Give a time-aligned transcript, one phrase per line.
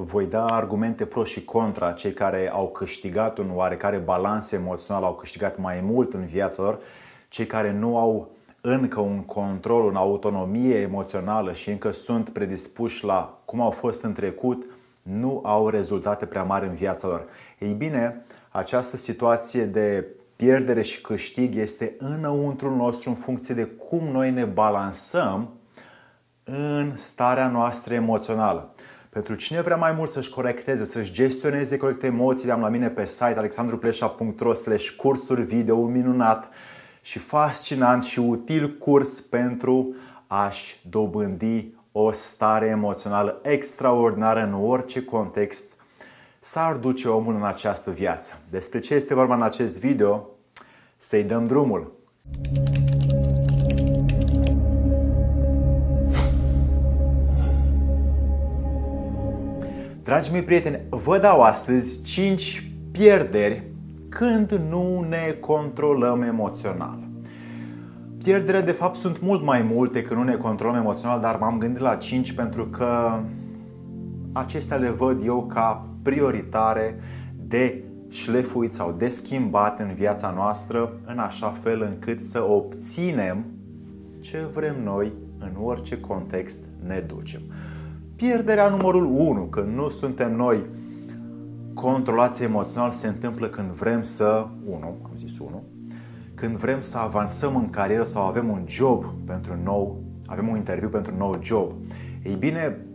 [0.00, 5.14] voi da argumente pro și contra cei care au câștigat un oarecare balans emoțional, au
[5.14, 6.78] câștigat mai mult în viața lor,
[7.28, 8.30] cei care nu au
[8.60, 14.12] încă un control, o autonomie emoțională și încă sunt predispuși la cum au fost în
[14.12, 14.66] trecut,
[15.02, 17.24] nu au rezultate prea mari în viața lor.
[17.58, 20.06] Ei bine, această situație de
[20.36, 25.48] pierdere și câștig este înăuntru nostru în funcție de cum noi ne balansăm
[26.44, 28.74] în starea noastră emoțională.
[29.10, 33.06] Pentru cine vrea mai mult să-și corecteze, să-și gestioneze corect emoțiile, am la mine pe
[33.06, 36.48] site alexandruplesha.ro slash cursuri video, un minunat
[37.00, 39.94] și fascinant și util curs pentru
[40.26, 45.76] a-și dobândi o stare emoțională extraordinară în orice context
[46.38, 48.40] s-ar duce omul în această viață.
[48.50, 50.28] Despre ce este vorba în acest video?
[50.96, 51.92] Să-i dăm drumul!
[60.08, 63.62] Dragii mei prieteni, vă dau astăzi 5 pierderi
[64.08, 66.98] când nu ne controlăm emoțional.
[68.22, 71.80] Pierderile de fapt sunt mult mai multe când nu ne controlăm emoțional, dar m-am gândit
[71.80, 73.20] la 5 pentru că
[74.32, 77.00] acestea le văd eu ca prioritare
[77.46, 83.44] de șlefuit sau de schimbat în viața noastră în așa fel încât să obținem
[84.20, 87.40] ce vrem noi în orice context ne ducem.
[88.18, 90.64] Pierderea numărul 1, că nu suntem noi
[91.74, 95.62] controlați emoțional, se întâmplă când vrem să, 1, am zis 1,
[96.34, 100.88] când vrem să avansăm în carieră sau avem un job pentru nou, avem un interviu
[100.88, 101.72] pentru un nou job.
[102.22, 102.86] Ei bine,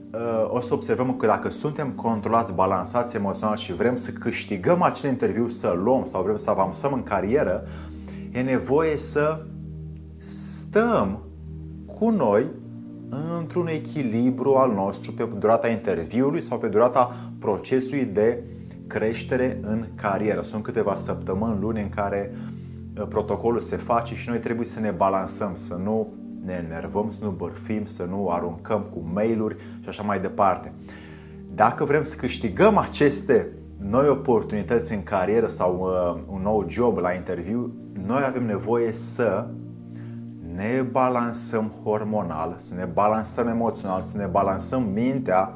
[0.48, 5.48] o să observăm că dacă suntem controlați, balansați emoțional și vrem să câștigăm acel interviu,
[5.48, 7.64] să luăm sau vrem să avansăm în carieră,
[8.32, 9.46] e nevoie să
[10.18, 11.20] stăm
[12.00, 12.62] cu noi
[13.39, 18.44] într-un echilibru al nostru pe durata interviului sau pe durata procesului de
[18.88, 20.42] creștere în carieră.
[20.42, 22.36] Sunt câteva săptămâni, luni în care
[22.97, 26.14] uh, protocolul se face și noi trebuie să ne balansăm, să nu
[26.45, 30.73] ne enervăm, să nu bărfim, să nu aruncăm cu mail-uri și așa mai departe.
[31.55, 33.48] Dacă vrem să câștigăm aceste
[33.80, 37.73] noi oportunități în carieră sau uh, un nou job la interviu,
[38.05, 39.48] noi avem nevoie să
[40.55, 45.53] ne balansăm hormonal, să ne balansăm emoțional, să ne balansăm mintea,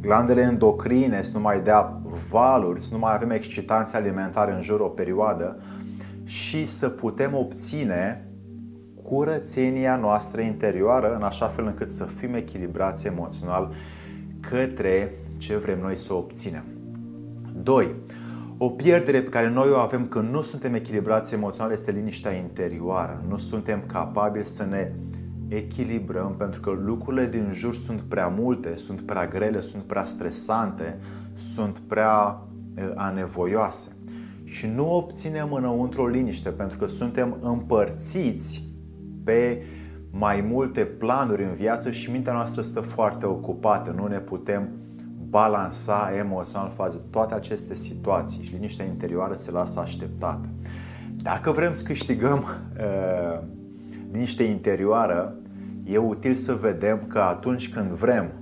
[0.00, 4.80] glandele endocrine să nu mai dea valuri, să nu mai avem excitanțe alimentare în jur
[4.80, 5.60] o perioadă
[6.24, 8.28] și să putem obține
[9.02, 13.74] curățenia noastră interioară în așa fel încât să fim echilibrați emoțional
[14.40, 16.64] către ce vrem noi să obținem.
[17.62, 17.94] 2.
[18.58, 23.24] O pierdere pe care noi o avem când nu suntem echilibrați emoțional este liniștea interioară.
[23.28, 24.92] Nu suntem capabili să ne
[25.48, 30.98] echilibrăm pentru că lucrurile din jur sunt prea multe, sunt prea grele, sunt prea stresante,
[31.34, 32.42] sunt prea
[32.94, 33.88] anevoioase.
[34.44, 38.64] Și nu obținem înăuntru o liniște pentru că suntem împărțiți
[39.24, 39.62] pe
[40.10, 43.94] mai multe planuri în viață și mintea noastră stă foarte ocupată.
[43.96, 44.68] Nu ne putem
[45.28, 50.48] balansa emoțional față de toate aceste situații și liniștea interioară se lasă așteptată.
[51.22, 52.44] Dacă vrem să câștigăm
[52.78, 53.38] uh,
[54.12, 55.34] liniște interioară,
[55.84, 58.32] e util să vedem că atunci când vrem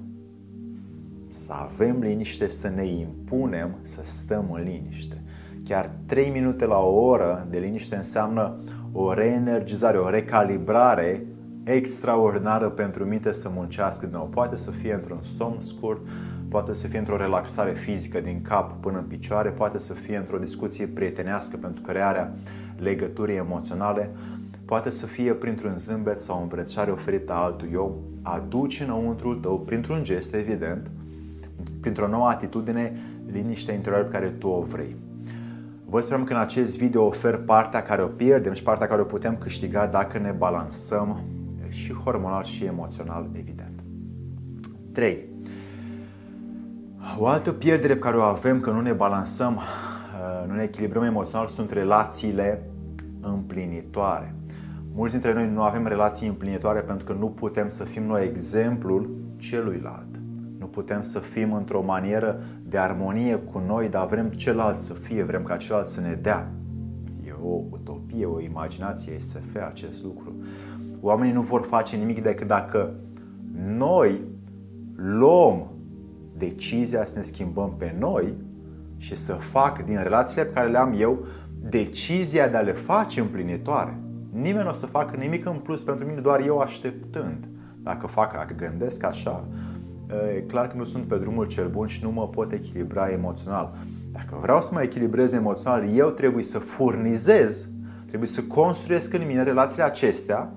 [1.28, 5.22] să avem liniște, să ne impunem să stăm în liniște.
[5.65, 8.56] Chiar 3 minute la o oră de liniște înseamnă
[8.93, 11.27] o reenergizare, o recalibrare
[11.65, 14.27] extraordinară pentru minte să muncească din nou.
[14.27, 16.01] Poate să fie într-un somn scurt,
[16.54, 20.38] poate să fie într-o relaxare fizică din cap până în picioare, poate să fie într-o
[20.38, 22.32] discuție prietenească pentru crearea
[22.78, 24.10] legăturii emoționale,
[24.65, 27.92] poate să fie printr-un zâmbet sau o îmbrățișare oferită altui om,
[28.22, 30.91] aduci înăuntru tău, printr-un gest, evident,
[31.81, 32.92] printr-o nouă atitudine,
[33.32, 34.97] liniștea interioară pe care tu o vrei.
[35.84, 39.04] Vă sperăm că în acest video ofer partea care o pierdem și partea care o
[39.04, 41.21] putem câștiga dacă ne balansăm
[41.69, 43.82] și hormonal și emoțional, evident.
[44.92, 45.34] 3.
[47.19, 51.03] O altă pierdere pe care o avem că nu ne balansăm, uh, nu ne echilibrăm
[51.03, 52.71] emoțional sunt relațiile
[53.21, 54.34] împlinitoare.
[54.95, 59.11] Mulți dintre noi nu avem relații împlinitoare pentru că nu putem să fim noi exemplul
[59.37, 60.21] celuilalt.
[60.59, 65.22] Nu putem să fim într-o manieră de armonie cu noi, dar vrem celălalt să fie,
[65.22, 66.51] vrem ca celălalt să ne dea.
[67.27, 70.33] E o utopie, o imaginație SF acest lucru.
[71.01, 72.95] Oamenii nu vor face nimic decât dacă
[73.77, 74.21] noi
[74.97, 75.73] luăm
[76.39, 78.34] decizia să ne schimbăm pe noi
[78.97, 81.27] și să fac din relațiile pe care le am eu
[81.69, 83.98] decizia de a le face împlinitoare.
[84.31, 87.48] Nimeni nu o să facă nimic în plus pentru mine, doar eu așteptând.
[87.83, 89.45] Dacă fac, dacă gândesc așa,
[90.36, 93.75] e clar că nu sunt pe drumul cel bun și nu mă pot echilibra emoțional.
[94.13, 97.69] Dacă vreau să mă echilibrez emoțional, eu trebuie să furnizez,
[98.07, 100.53] trebuie să construiesc în mine relațiile acestea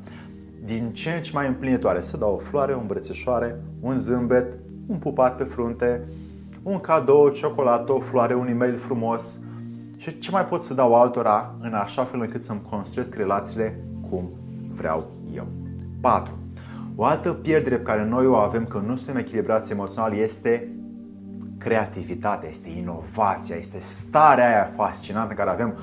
[0.66, 2.02] din ce în ce mai împlinitoare.
[2.02, 4.58] Să dau o floare, o îmbrățișoare, un zâmbet,
[4.88, 6.08] un pupat pe frunte,
[6.64, 9.40] un cadou, o ciocolată, o floare, un e-mail frumos
[9.98, 14.30] și ce mai pot să dau altora în așa fel încât să-mi construiesc relațiile cum
[14.74, 15.04] vreau
[15.36, 15.48] eu.
[16.02, 16.34] 4.
[16.96, 20.72] O altă pierdere pe care noi o avem că nu suntem echilibrați emoțional este
[21.58, 25.78] creativitatea, este inovația, este starea aia fascinantă care avem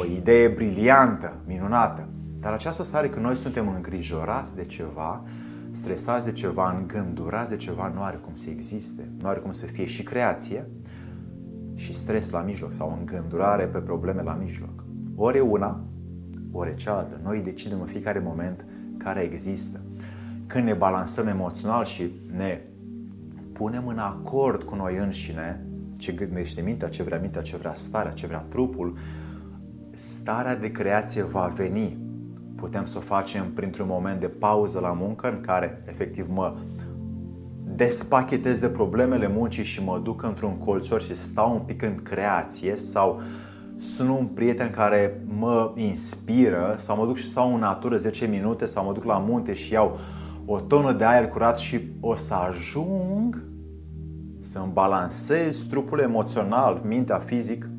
[0.00, 2.08] o idee briliantă, minunată.
[2.40, 5.22] Dar această stare când noi suntem îngrijorați de ceva,
[5.72, 9.08] stresați de ceva, îngândurați de ceva, nu are cum să existe.
[9.20, 10.66] Nu are cum să fie și creație
[11.74, 14.84] și stres la mijloc sau îngândurare pe probleme la mijloc.
[15.14, 15.84] Ori una,
[16.52, 17.20] ori cealaltă.
[17.22, 18.64] Noi decidem în fiecare moment
[18.96, 19.80] care există.
[20.46, 22.60] Când ne balansăm emoțional și ne
[23.52, 25.66] punem în acord cu noi înșine
[25.96, 28.98] ce gândește mintea, ce vrea mintea, ce vrea starea, ce vrea trupul,
[29.90, 31.98] starea de creație va veni.
[32.62, 36.54] Putem să o facem printr-un moment de pauză la muncă în care efectiv mă
[37.74, 42.76] despachetez de problemele muncii și mă duc într-un colțor și stau un pic în creație
[42.76, 43.20] sau
[43.78, 48.66] sunt un prieten care mă inspiră sau mă duc și stau în natură 10 minute
[48.66, 49.98] sau mă duc la munte și iau
[50.46, 53.42] o tonă de aer curat și o să ajung
[54.40, 57.71] să-mi balansez trupul emoțional, mintea fizic, ă,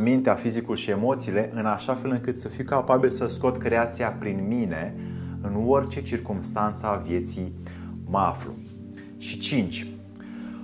[0.00, 4.44] mintea, fizicul și emoțiile în așa fel încât să fiu capabil să scot creația prin
[4.48, 4.94] mine
[5.40, 7.52] în orice circunstanță a vieții
[8.10, 8.52] mă aflu.
[9.16, 9.86] Și 5.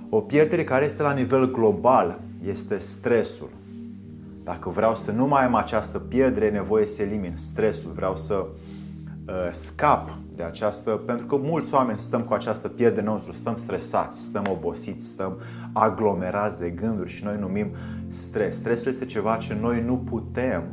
[0.09, 3.49] O pierdere care este la nivel global este stresul.
[4.43, 7.91] Dacă vreau să nu mai am această pierdere, e nevoie să elimin stresul.
[7.95, 8.47] Vreau să uh,
[9.51, 14.43] scap de această, pentru că mulți oameni stăm cu această pierdere nostru, stăm stresați, stăm
[14.49, 15.39] obosiți, stăm
[15.73, 17.71] aglomerați de gânduri și noi numim
[18.07, 18.55] stres.
[18.55, 20.63] Stresul este ceva ce noi nu putem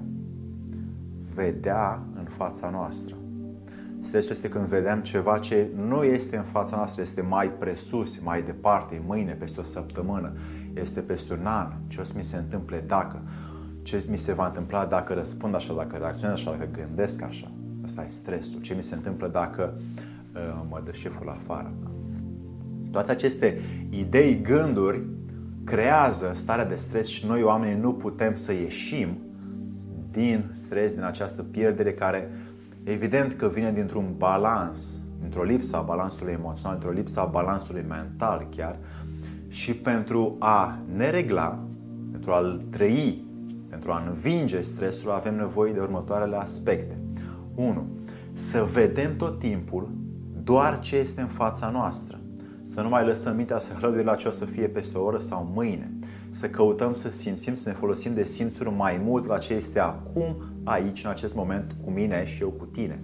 [1.34, 3.14] vedea în fața noastră.
[4.00, 8.42] Stresul este când vedem ceva ce nu este în fața noastră, este mai presus, mai
[8.42, 10.32] departe, mâine, peste o săptămână,
[10.74, 11.72] este peste un an.
[11.86, 13.22] Ce o să mi se întâmple dacă?
[13.82, 17.50] Ce mi se va întâmpla dacă răspund așa, dacă reacționez așa, dacă gândesc așa?
[17.88, 18.60] Asta e stresul.
[18.60, 19.74] Ce mi se întâmplă dacă
[20.34, 21.72] uh, mă dă șeful afară?
[22.90, 25.02] Toate aceste idei, gânduri
[25.64, 29.18] creează starea de stres și noi oamenii nu putem să ieșim
[30.10, 32.30] din stres, din această pierdere care
[32.84, 38.46] evident că vine dintr-un balans, dintr-o lipsă a balansului emoțional, dintr-o lipsă a balansului mental
[38.56, 38.76] chiar
[39.48, 41.58] și pentru a ne regla,
[42.10, 43.24] pentru a-l trăi,
[43.68, 46.98] pentru a învinge stresul, avem nevoie de următoarele aspecte.
[47.58, 47.86] 1.
[48.32, 49.90] Să vedem tot timpul
[50.42, 52.20] doar ce este în fața noastră.
[52.62, 55.18] Să nu mai lăsăm mintea să hrăduie la ce o să fie peste o oră
[55.18, 55.92] sau mâine.
[56.28, 60.36] Să căutăm să simțim, să ne folosim de simțuri mai mult la ce este acum,
[60.64, 63.00] aici, în acest moment, cu mine și eu cu tine.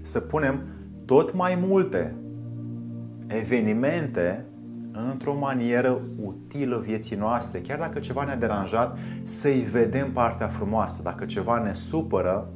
[0.00, 0.60] Să punem
[1.04, 2.14] tot mai multe
[3.26, 4.44] evenimente
[5.10, 7.60] într-o manieră utilă vieții noastre.
[7.60, 11.02] Chiar dacă ceva ne-a deranjat, să-i vedem partea frumoasă.
[11.02, 12.52] Dacă ceva ne supără,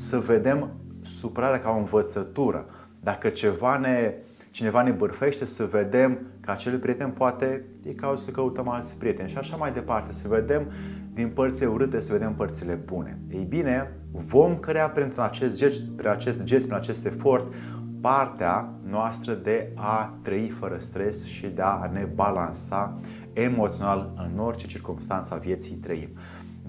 [0.00, 0.70] să vedem
[1.02, 2.66] supărarea ca o învățătură.
[3.00, 4.14] Dacă ceva ne,
[4.50, 9.28] cineva ne bârfește, să vedem că acel prieten poate e cauza să căutăm alți prieteni
[9.28, 10.70] și așa mai departe, să vedem
[11.14, 13.18] din părțile urâte, să vedem părțile bune.
[13.30, 17.52] Ei bine, vom crea prin acest gest, prin acest gest, prin acest efort,
[18.00, 23.00] partea noastră de a trăi fără stres și de a ne balansa
[23.32, 26.08] emoțional în orice circunstanță a vieții trăim.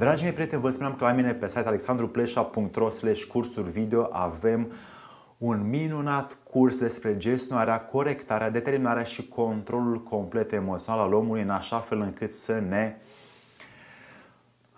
[0.01, 2.88] Dragii mei prieteni, vă spuneam că la mine pe site alexandrupleșa.ro
[3.27, 4.72] cursuri video avem
[5.38, 11.79] un minunat curs despre gestionarea, corectarea, determinarea și controlul complet emoțional al omului în așa
[11.79, 12.96] fel încât să ne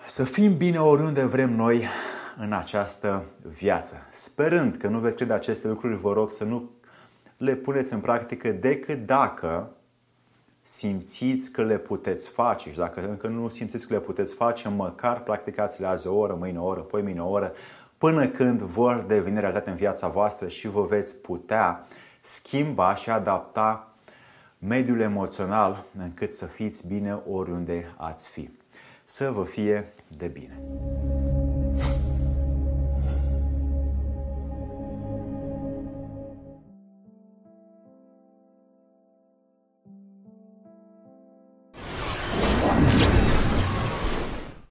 [0.05, 1.87] să fim bine oriunde vrem noi
[2.37, 3.23] în această
[3.57, 4.07] viață.
[4.11, 6.69] Sperând că nu veți crede aceste lucruri, vă rog să nu
[7.37, 9.71] le puneți în practică decât dacă
[10.63, 15.23] simțiți că le puteți face și dacă încă nu simțiți că le puteți face, măcar
[15.23, 17.53] practicați-le azi o oră, mâine o oră, poi mâine o oră,
[17.97, 21.87] până când vor deveni realitate în viața voastră și vă veți putea
[22.21, 23.87] schimba și adapta
[24.57, 28.49] mediul emoțional încât să fiți bine oriunde ați fi.
[29.03, 30.61] Să vă fie de bine!